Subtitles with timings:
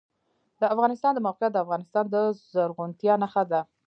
[0.59, 2.15] د افغانستان د موقعیت د افغانستان د
[2.51, 3.61] زرغونتیا نښه ده.